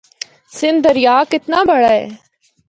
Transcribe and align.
سندھ 0.57 0.81
دریا 0.85 1.15
کتنا 1.31 1.59
بڑا 1.69 1.89
ہے۔ 1.97 2.07